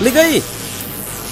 [0.00, 0.42] Liga aí!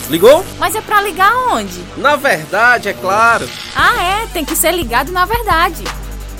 [0.08, 0.44] Ligou?
[0.58, 1.84] Mas é pra ligar onde?
[1.96, 3.48] Na verdade, é claro.
[3.76, 5.84] Ah, é, tem que ser ligado na verdade.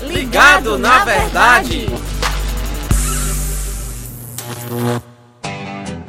[0.01, 1.87] Ligado, ligado na, na, verdade.
[1.87, 2.11] verdade.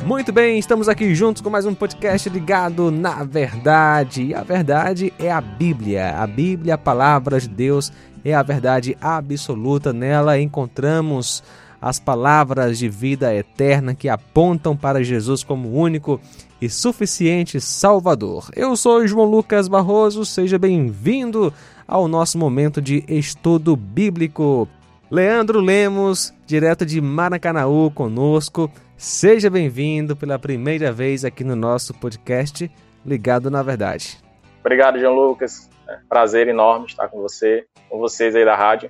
[0.04, 4.25] Muito bem, estamos aqui juntos com mais um podcast ligado na verdade.
[4.25, 6.16] E a verdade é a Bíblia.
[6.18, 7.93] A Bíblia, a palavra de Deus,
[8.25, 9.93] é a verdade absoluta.
[9.93, 11.45] Nela encontramos
[11.82, 16.20] as palavras de vida eterna que apontam para Jesus como único
[16.61, 18.48] e suficiente Salvador.
[18.54, 21.52] Eu sou João Lucas Barroso, seja bem-vindo
[21.86, 24.68] ao nosso momento de estudo bíblico.
[25.10, 28.71] Leandro Lemos, direto de Maracanaú, conosco.
[28.96, 32.70] Seja bem-vindo pela primeira vez aqui no nosso podcast
[33.05, 34.19] Ligado na Verdade.
[34.60, 35.69] Obrigado, João Lucas.
[35.88, 38.88] É prazer enorme estar com você, com vocês aí da rádio.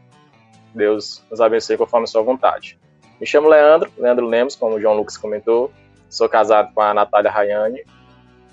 [0.74, 2.78] Deus nos abençoe conforme a sua vontade.
[3.20, 5.72] Me chamo Leandro, Leandro Lemos, como o João Lucas comentou.
[6.08, 7.84] Sou casado com a Natália Rayane.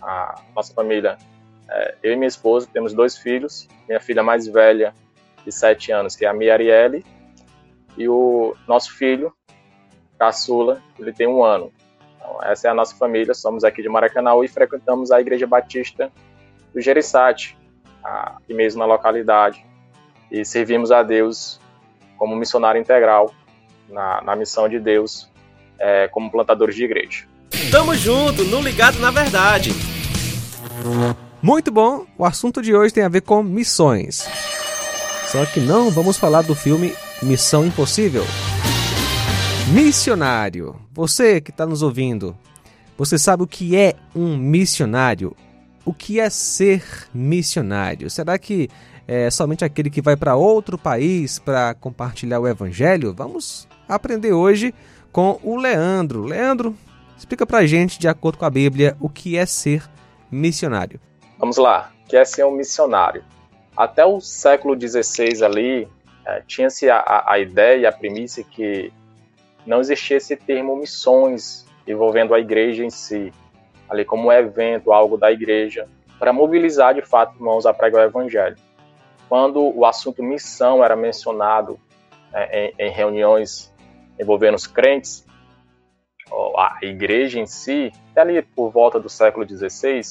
[0.02, 1.17] A nossa família,
[1.70, 3.67] é, eu e minha esposa, temos dois filhos.
[3.88, 4.94] Minha filha mais velha,
[5.44, 7.03] de sete anos, que é a Mia Arielle.
[7.97, 9.34] E o nosso filho,
[10.17, 11.72] caçula, ele tem um ano.
[12.16, 13.34] Então, essa é a nossa família.
[13.34, 16.12] Somos aqui de Maracanã e frequentamos a Igreja Batista
[16.73, 17.58] do Gerissati,
[18.03, 19.66] aqui mesmo na localidade.
[20.31, 21.59] E servimos a Deus
[22.20, 23.34] como missionário integral
[23.89, 25.28] na, na missão de Deus
[25.80, 27.25] é, como plantadores de igreja.
[27.72, 29.72] Tamo junto, no Ligado na Verdade.
[31.42, 34.30] Muito bom, o assunto de hoje tem a ver com missões.
[35.25, 38.23] Só que não vamos falar do filme Missão Impossível.
[39.72, 40.75] Missionário.
[40.92, 42.36] Você que está nos ouvindo,
[42.97, 45.36] você sabe o que é um missionário?
[45.90, 48.12] O que é ser missionário?
[48.12, 48.70] Será que
[49.08, 53.12] é somente aquele que vai para outro país para compartilhar o evangelho?
[53.12, 54.72] Vamos aprender hoje
[55.12, 56.26] com o Leandro.
[56.26, 56.78] Leandro,
[57.18, 59.84] explica para a gente, de acordo com a Bíblia, o que é ser
[60.30, 61.00] missionário.
[61.40, 63.24] Vamos lá, o que é ser um missionário?
[63.75, 65.88] Até o século XVI ali,
[66.24, 68.94] é, tinha-se a, a ideia, a premissa que
[69.66, 73.34] não existia esse termo missões envolvendo a igreja em si,
[73.89, 78.55] ali como evento, algo da igreja, para mobilizar de fato irmãos a pregar o evangelho.
[79.27, 81.79] Quando o assunto missão era mencionado
[82.33, 83.73] é, em, em reuniões
[84.19, 85.25] envolvendo os crentes,
[86.57, 90.01] a igreja em si, até ali por volta do século XVI,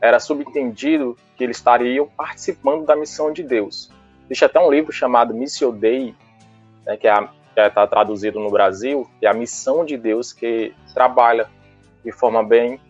[0.00, 3.90] era subentendido que eles estariam participando da missão de Deus.
[4.26, 6.14] Existe até um livro chamado Missio Dei,
[6.84, 11.48] né, que está é traduzido no Brasil, que é a missão de Deus que trabalha
[12.04, 12.80] de forma bem,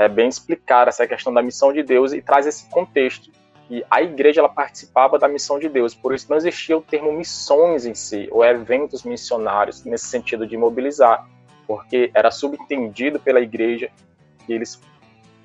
[0.00, 3.30] é, bem explicada essa questão da missão de Deus e traz esse contexto
[3.68, 7.12] que a igreja ela participava da missão de Deus, por isso não existia o termo
[7.12, 11.28] missões em si, ou eventos missionários, nesse sentido de mobilizar,
[11.66, 13.90] porque era subentendido pela igreja
[14.46, 14.80] que eles,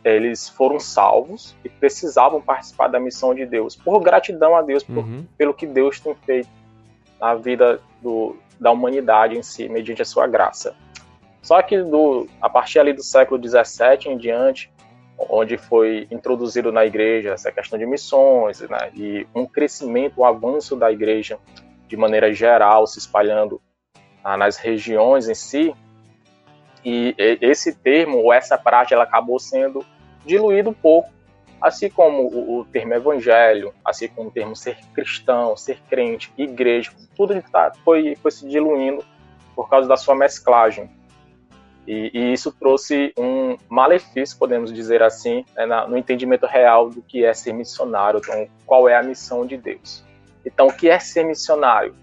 [0.06, 5.00] eles foram salvos e precisavam participar da missão de Deus, por gratidão a Deus, por,
[5.00, 5.26] uhum.
[5.38, 6.50] pelo que Deus tem feito
[7.20, 10.74] na vida do, da humanidade em si, mediante a sua graça.
[11.46, 14.74] Só que do, a partir ali do século XVII em diante,
[15.30, 20.76] onde foi introduzido na igreja essa questão de missões né, e um crescimento, um avanço
[20.76, 21.38] da igreja
[21.88, 23.62] de maneira geral, se espalhando
[24.24, 25.72] ah, nas regiões em si.
[26.84, 29.86] E esse termo, ou essa prática, ela acabou sendo
[30.26, 31.12] diluído um pouco,
[31.62, 36.92] assim como o, o termo evangelho, assim como o termo ser cristão, ser crente, igreja,
[37.16, 39.06] tudo tá, foi, foi se diluindo
[39.56, 40.90] por causa da sua mesclagem.
[41.88, 47.02] E, e, isso trouxe um malefício, podemos dizer assim, né, na, no entendimento real do
[47.02, 50.04] que é ser missionário, então, qual é a missão de Deus.
[50.44, 51.96] Então, o que é ser missionário?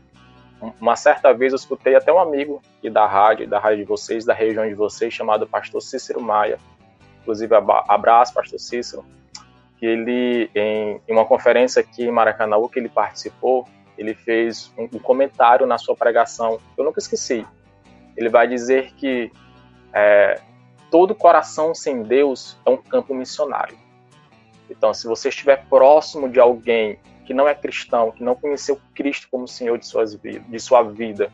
[0.81, 4.25] Uma certa vez eu escutei até um amigo e da rádio, da rádio de vocês,
[4.25, 6.59] da região de vocês, chamado Pastor Cícero Maia.
[7.21, 7.53] Inclusive,
[7.89, 9.05] abraço, Pastor Cícero.
[9.79, 13.67] Que ele, em, uma conferência aqui em Maracanã, que ele participou,
[13.99, 17.45] ele fez um, um comentário na sua pregação, eu nunca esqueci.
[18.17, 19.33] Ele vai dizer que
[19.93, 20.41] é,
[20.91, 23.77] todo coração sem Deus é um campo missionário.
[24.71, 29.29] Então, se você estiver próximo de alguém que não é cristão, que não conheceu Cristo
[29.31, 31.31] como Senhor de, suas, de sua vida,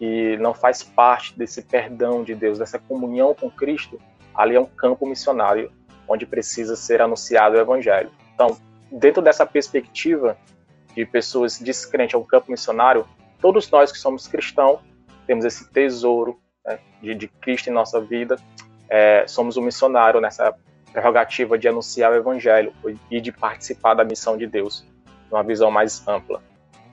[0.00, 3.98] e não faz parte desse perdão de Deus, dessa comunhão com Cristo,
[4.34, 5.72] ali é um campo missionário
[6.06, 8.10] onde precisa ser anunciado o Evangelho.
[8.34, 8.56] Então,
[8.90, 10.36] dentro dessa perspectiva
[10.94, 13.06] de pessoas descrentes ao campo missionário,
[13.40, 14.80] todos nós que somos cristãos
[15.26, 18.36] temos esse tesouro né, de, de, Cristo em nossa vida,
[18.88, 20.54] é, somos um missionário nessa
[20.92, 22.72] prerrogativa de anunciar o Evangelho
[23.10, 24.84] e de participar da missão de Deus,
[25.30, 26.42] numa visão mais ampla.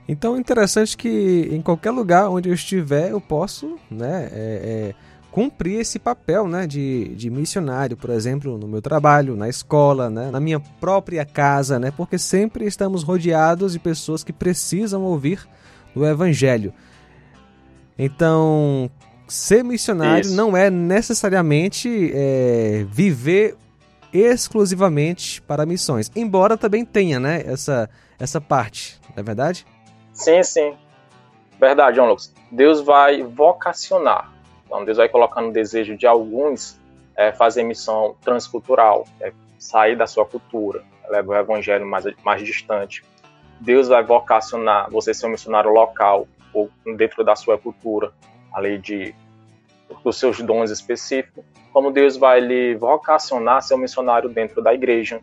[0.06, 4.94] Então, interessante que em qualquer lugar onde eu estiver, eu posso, né, é, é,
[5.30, 10.30] cumprir esse papel né, de, de missionário, por exemplo, no meu trabalho, na escola, né,
[10.30, 15.40] na minha própria casa, né, porque sempre estamos rodeados de pessoas que precisam ouvir
[15.94, 16.72] o Evangelho.
[17.98, 18.90] Então,
[19.34, 20.36] ser missionário Isso.
[20.36, 23.56] não é necessariamente é, viver
[24.12, 29.66] exclusivamente para missões, embora também tenha né, essa, essa parte, não é verdade?
[30.12, 30.74] Sim, sim.
[31.58, 32.32] Verdade, João Lucas.
[32.50, 34.32] Deus vai vocacionar.
[34.64, 36.78] Então, Deus vai colocando o desejo de alguns
[37.16, 43.02] é, fazer missão transcultural, é, sair da sua cultura, levar o evangelho mais, mais distante.
[43.60, 48.12] Deus vai vocacionar você ser um missionário local ou dentro da sua cultura,
[48.52, 49.12] além de
[50.04, 51.42] dos seus dons específicos,
[51.72, 55.20] como Deus vai lhe vocacionar um missionário dentro da igreja,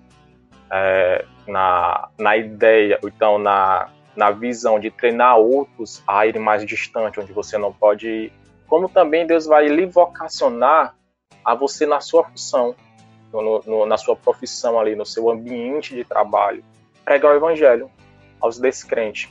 [0.71, 7.19] é, na, na ideia, então na, na visão de treinar outros a irem mais distante,
[7.19, 8.33] onde você não pode ir,
[8.67, 10.95] como também Deus vai lhe vocacionar
[11.43, 12.75] a você na sua função,
[13.31, 16.63] no, no, na sua profissão ali, no seu ambiente de trabalho,
[17.03, 17.89] pregar o evangelho
[18.39, 19.29] aos descrentes.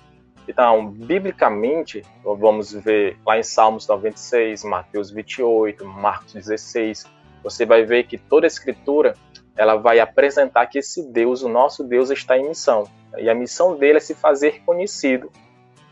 [0.50, 7.06] Então, biblicamente, vamos ver lá em Salmos 96, Mateus 28, Marcos 16,
[7.40, 9.14] você vai ver que toda a escritura
[9.56, 12.88] ela vai apresentar que esse Deus, o nosso Deus, está em missão.
[13.16, 15.30] E a missão dele é se fazer conhecido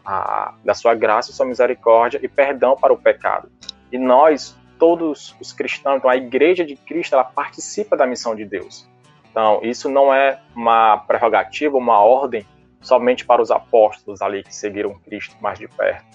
[0.04, 3.48] a, da sua graça, sua misericórdia e perdão para o pecado.
[3.92, 8.44] E nós, todos os cristãos, então a igreja de Cristo, ela participa da missão de
[8.44, 8.88] Deus.
[9.30, 12.44] Então, isso não é uma prerrogativa, uma ordem
[12.88, 16.06] somente para os apóstolos ali que seguiram Cristo mais de perto,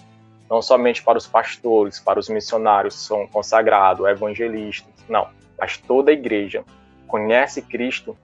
[0.50, 6.10] não somente para os pastores, para os missionários que são consagrados, evangelistas, não, mas toda
[6.10, 6.64] a igreja
[7.06, 8.18] conhece Cristo,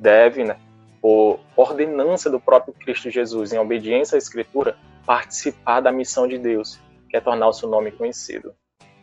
[0.00, 0.56] deve, né,
[1.00, 4.76] por ordenança do próprio Cristo Jesus, em obediência à Escritura,
[5.06, 8.52] participar da missão de Deus, que é tornar o seu nome conhecido.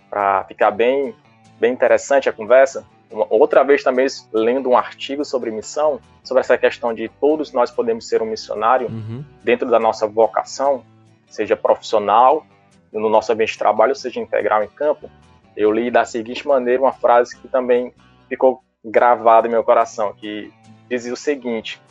[0.09, 1.15] Para ficar bem,
[1.57, 6.94] bem interessante a conversa, outra vez também lendo um artigo sobre missão, sobre essa questão
[6.94, 9.23] de todos nós podemos ser um missionário uhum.
[9.44, 10.83] dentro da nossa vocação,
[11.27, 12.45] seja profissional,
[12.91, 15.09] no nosso ambiente de trabalho, seja integral em campo.
[15.56, 17.94] Eu li da seguinte maneira uma frase que também
[18.27, 20.51] ficou gravada em meu coração, que
[20.89, 21.81] dizia o seguinte: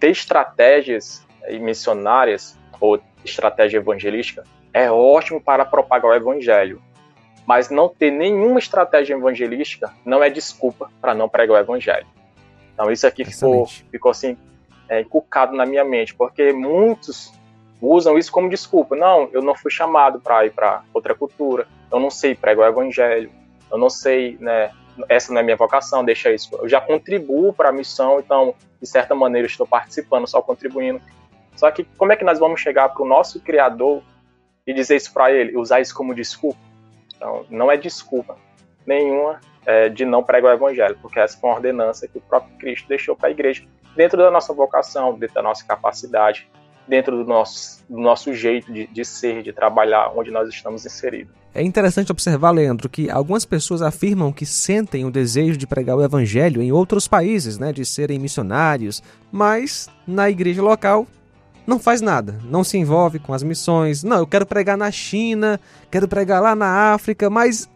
[0.00, 1.26] ter estratégias
[1.60, 6.82] missionárias ou estratégia evangelística é ótimo para propagar o evangelho,
[7.46, 12.06] mas não ter nenhuma estratégia evangelística não é desculpa para não pregar o evangelho.
[12.74, 14.36] Então isso aqui ficou, ficou assim
[14.88, 17.32] é, inculcado na minha mente, porque muitos
[17.80, 18.94] usam isso como desculpa.
[18.94, 22.72] Não, eu não fui chamado para ir para outra cultura, eu não sei pregar o
[22.72, 23.30] evangelho,
[23.70, 24.70] eu não sei, né,
[25.08, 26.50] essa não é minha vocação, deixa isso.
[26.56, 31.00] Eu já contribuo para a missão, então, de certa maneira, estou participando, só contribuindo.
[31.56, 34.02] Só que como é que nós vamos chegar para o nosso Criador
[34.66, 36.58] e dizer isso para ele, usar isso como desculpa?
[37.22, 38.36] Então, não é desculpa
[38.84, 42.52] nenhuma é, de não pregar o evangelho, porque essa foi uma ordenança que o próprio
[42.58, 43.62] Cristo deixou para a igreja,
[43.96, 46.50] dentro da nossa vocação, dentro da nossa capacidade,
[46.88, 51.32] dentro do nosso, do nosso jeito de, de ser, de trabalhar, onde nós estamos inseridos.
[51.54, 56.02] É interessante observar, Leandro, que algumas pessoas afirmam que sentem o desejo de pregar o
[56.02, 61.06] evangelho em outros países, né, de serem missionários, mas na igreja local
[61.66, 64.02] não faz nada, não se envolve com as missões.
[64.02, 65.60] Não, eu quero pregar na China,
[65.90, 67.68] quero pregar lá na África, mas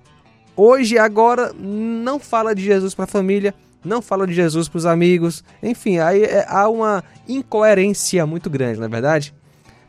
[0.57, 4.87] hoje, agora, não fala de Jesus para a família, não fala de Jesus para os
[4.87, 5.45] amigos.
[5.63, 9.33] Enfim, aí é, há uma incoerência muito grande, não é verdade?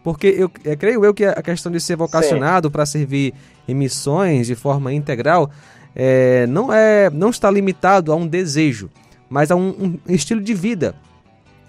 [0.03, 3.33] Porque eu é, creio eu que a questão de ser vocacionado para servir
[3.67, 5.51] em missões de forma integral
[5.93, 8.89] é, não é não está limitado a um desejo,
[9.29, 10.95] mas a um, um estilo de vida.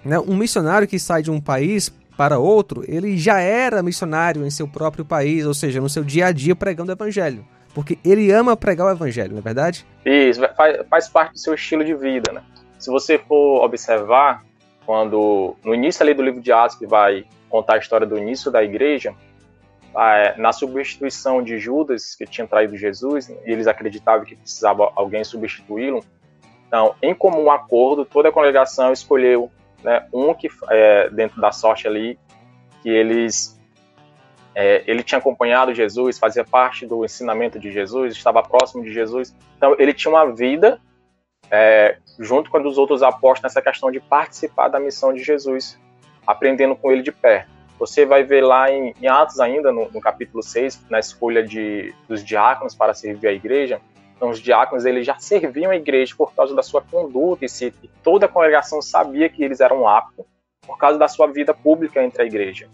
[0.05, 0.17] Né?
[0.19, 4.67] Um missionário que sai de um país para outro, ele já era missionário em seu
[4.67, 7.47] próprio país, ou seja, no seu dia a dia pregando o evangelho.
[7.73, 9.85] Porque ele ama pregar o evangelho, não é verdade?
[10.05, 10.41] Isso,
[10.89, 12.43] faz, parte do seu estilo de vida, né?
[12.77, 14.43] Se você for observar,
[14.85, 18.51] quando no início ali do livro de Atos, que vai contar a história do início
[18.51, 19.15] da igreja,
[20.37, 26.03] na substituição de Judas, que tinha traído Jesus, e eles acreditavam que precisava alguém substituí-lo.
[26.67, 29.49] Então, em comum acordo, toda a congregação escolheu
[29.83, 32.17] né, um que é, dentro da sorte ali
[32.81, 33.59] que eles
[34.55, 39.35] é, ele tinha acompanhado Jesus, fazia parte do ensinamento de Jesus, estava próximo de Jesus,
[39.57, 40.79] então ele tinha uma vida
[41.51, 45.79] é, junto com os outros apóstolos nessa questão de participar da missão de Jesus,
[46.25, 47.49] aprendendo com ele de perto.
[47.79, 51.95] Você vai ver lá em, em Atos ainda, no, no, capítulo 6, na escolha de,
[52.09, 53.79] dos diáconos para servir a igreja,
[54.19, 57.71] então, os diáconos eles já serviam a igreja por causa da sua conduta e, se,
[58.03, 60.25] toda a congregação sabia que eles eram aptos
[60.67, 62.67] por causa da sua vida pública entre a igreja.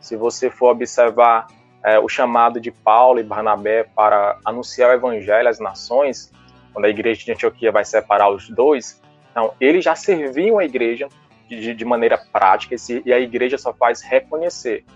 [0.00, 1.46] Se você for observar
[1.84, 6.32] é, o chamado de Paulo e Barnabé para anunciar o evangelho às nações,
[6.72, 8.98] quando a igreja de Antioquia vai separar os dois,
[9.30, 11.06] então eles já serviam a igreja
[11.46, 14.86] de, de maneira prática e a igreja só faz reconhecer.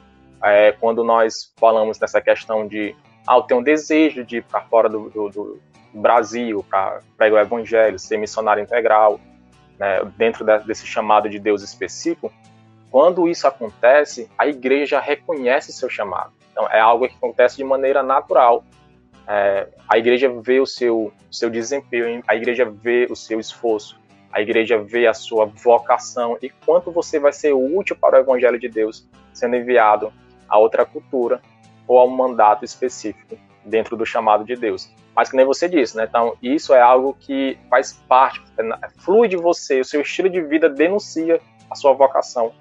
[0.43, 2.97] É, quando nós falamos nessa questão de,
[3.29, 7.43] ah, eu tenho um desejo de ir para fora do, do, do Brasil para pregar
[7.43, 9.21] o evangelho, ser missionário integral,
[9.79, 12.33] né, dentro de, desse chamado de Deus específico,
[12.91, 16.33] quando isso acontece, a igreja reconhece seu chamado.
[16.53, 18.63] Então, é algo que acontece de maneira natural.
[19.27, 23.99] É, a igreja vê o seu, seu desempenho, a igreja vê o seu esforço,
[24.31, 28.59] a igreja vê a sua vocação e quanto você vai ser útil para o evangelho
[28.59, 30.13] de Deus sendo enviado
[30.49, 31.41] a outra cultura
[31.87, 34.91] ou a um mandato específico dentro do chamado de Deus.
[35.15, 36.07] Mas que nem você disse, né?
[36.09, 40.41] Então, isso é algo que faz parte, é, flui de você, o seu estilo de
[40.41, 41.41] vida denuncia
[41.71, 42.53] a sua vocação,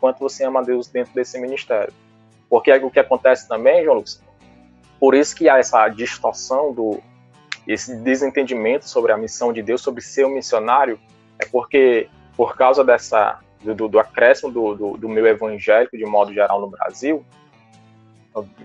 [0.00, 1.92] quanto você ama Deus dentro desse ministério.
[2.48, 4.22] Porque o que acontece também, João Lucas,
[4.98, 7.00] por isso que há essa distorção do
[7.66, 10.98] esse desentendimento sobre a missão de Deus, sobre ser um missionário,
[11.38, 16.32] é porque por causa dessa do, do acréscimo do, do, do meio evangélico de modo
[16.32, 17.26] geral no Brasil,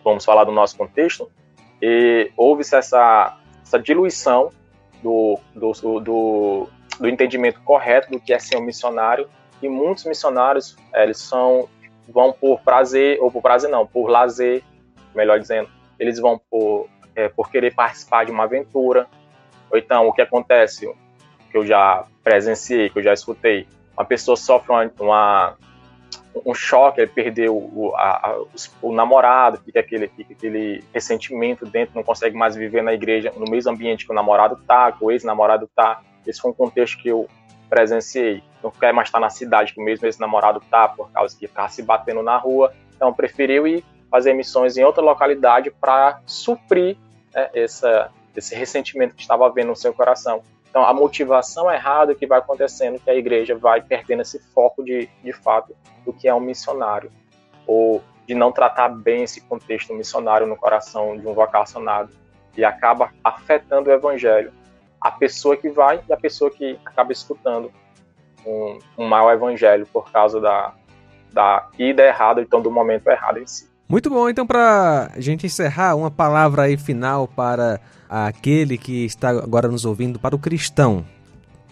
[0.04, 1.30] vamos falar do nosso contexto,
[1.86, 4.50] e houve-se essa, essa diluição
[5.04, 9.28] do, do, do, do, entendimento correto do que é ser um missionário,
[9.62, 11.68] e muitos missionários eles são
[12.08, 14.64] vão por prazer, ou por prazer não, por lazer,
[15.14, 19.06] melhor dizendo, eles vão por, é, por querer participar de uma aventura,
[19.70, 20.90] ou então o que acontece,
[21.52, 25.58] que eu já presenciei, que eu já escutei, uma pessoa sofre uma, uma
[26.46, 28.42] um choque, ele perdeu o, a,
[28.82, 33.50] o namorado, fica aquele, fica aquele ressentimento dentro, não consegue mais viver na igreja, no
[33.50, 36.02] mesmo ambiente que o namorado tá, que o ex-namorado tá.
[36.26, 37.28] Esse foi um contexto que eu
[37.70, 38.44] presenciei.
[38.64, 41.68] Não quer mais estar na cidade que o mesmo ex-namorado tá, por causa que tá
[41.68, 42.74] se batendo na rua.
[42.96, 46.98] Então preferiu ir fazer missões em outra localidade para suprir
[47.34, 50.44] né, essa, esse ressentimento que estava havendo no seu coração.
[50.74, 55.08] Então, a motivação errada que vai acontecendo, que a igreja vai perdendo esse foco de,
[55.24, 57.12] de fato do que é um missionário,
[57.68, 62.12] ou de não tratar bem esse contexto missionário no coração de um vocacionado,
[62.58, 64.52] e acaba afetando o evangelho.
[65.00, 67.72] A pessoa que vai e a pessoa que acaba escutando
[68.44, 70.74] um, um mau evangelho por causa da,
[71.32, 73.72] da ida errada, então do momento errado em si.
[73.88, 79.30] Muito bom, então para a gente encerrar, uma palavra aí final para aquele que está
[79.30, 81.06] agora nos ouvindo, para o cristão.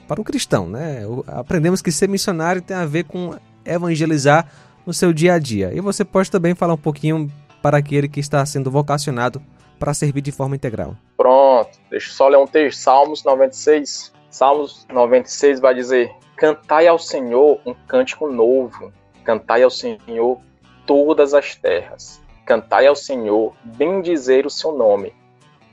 [0.07, 1.03] Para o cristão, né?
[1.27, 4.45] Aprendemos que ser missionário tem a ver com evangelizar
[4.85, 5.71] no seu dia a dia.
[5.73, 9.41] E você pode também falar um pouquinho para aquele que está sendo vocacionado
[9.79, 10.95] para servir de forma integral.
[11.15, 14.11] Pronto, deixa eu só ler um texto, Salmos 96.
[14.29, 18.91] Salmos 96 vai dizer: Cantai ao Senhor um cântico novo,
[19.23, 20.39] cantai ao Senhor
[20.85, 22.21] todas as terras.
[22.45, 25.13] Cantai ao Senhor, bendizer o seu nome.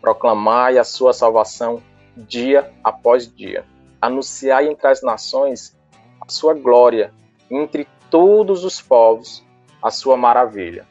[0.00, 1.82] Proclamai a sua salvação
[2.16, 3.64] dia após dia.
[4.00, 5.76] Anunciai entre as nações
[6.20, 7.12] a sua glória,
[7.50, 9.44] entre todos os povos
[9.82, 10.86] a sua maravilha.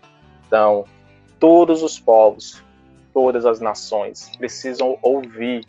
[0.46, 0.86] Então,
[1.40, 2.64] todos os povos,
[3.14, 5.66] todas as nações precisam ouvir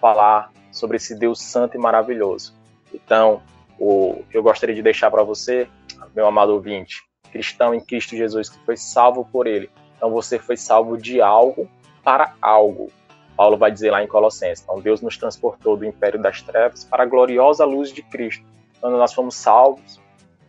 [0.00, 2.54] falar sobre esse Deus santo e maravilhoso.
[2.92, 3.42] Então,
[3.78, 5.68] o eu gostaria de deixar para você,
[6.14, 9.70] meu amado ouvinte, cristão em Cristo Jesus, que foi salvo por Ele.
[9.96, 11.68] Então você foi salvo de algo
[12.04, 12.90] para algo.
[13.36, 14.62] Paulo vai dizer lá em Colossenses.
[14.62, 18.44] Então Deus nos transportou do império das trevas para a gloriosa luz de Cristo.
[18.80, 20.00] Quando nós fomos salvos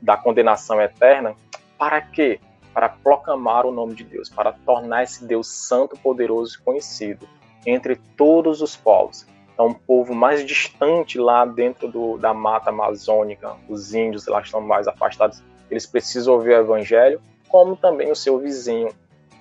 [0.01, 1.35] da condenação eterna,
[1.77, 2.39] para quê?
[2.73, 7.27] Para proclamar o nome de Deus, para tornar esse Deus santo, poderoso e conhecido
[7.65, 9.25] entre todos os povos.
[9.53, 14.59] Então, um povo mais distante lá dentro do, da mata amazônica, os índios lá estão
[14.59, 18.89] mais afastados eles precisam ouvir o evangelho, como também o seu vizinho,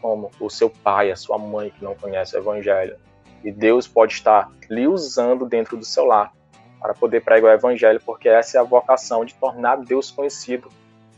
[0.01, 2.97] como o seu pai, a sua mãe que não conhece o evangelho.
[3.45, 6.33] E Deus pode estar lhe usando dentro do seu lar
[6.81, 10.71] para poder pregar o evangelho, porque essa é a vocação de tornar Deus conhecido,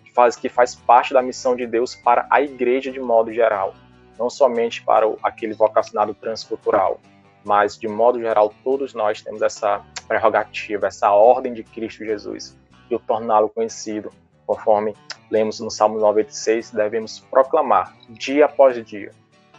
[0.04, 3.72] que faz, que faz parte da missão de Deus para a igreja de modo geral,
[4.18, 7.00] não somente para o, aquele vocacionado transcultural,
[7.44, 12.58] mas de modo geral todos nós temos essa prerrogativa, essa ordem de Cristo Jesus,
[12.90, 14.10] de torná-lo conhecido,
[14.46, 14.94] Conforme
[15.30, 19.10] lemos no Salmo 96, devemos proclamar, dia após dia,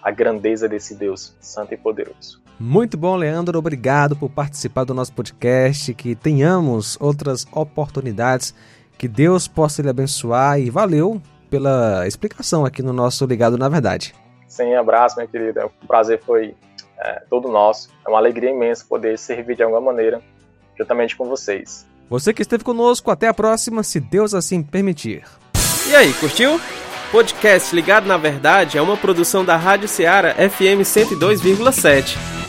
[0.01, 2.43] a grandeza desse Deus santo e poderoso.
[2.59, 3.59] Muito bom, Leandro.
[3.59, 5.93] Obrigado por participar do nosso podcast.
[5.93, 8.55] Que tenhamos outras oportunidades.
[8.97, 14.15] Que Deus possa lhe abençoar e valeu pela explicação aqui no nosso Ligado na Verdade.
[14.47, 15.65] Sem abraço, minha querida.
[15.65, 16.55] O prazer foi
[16.97, 17.89] é, todo nosso.
[18.05, 20.21] É uma alegria imensa poder servir de alguma maneira
[20.77, 21.85] juntamente com vocês.
[22.09, 25.23] Você que esteve conosco, até a próxima, se Deus assim permitir.
[25.89, 26.59] E aí, curtiu?
[27.11, 32.44] Podcast Ligado na Verdade é uma produção da Rádio Ceará FM 102,7.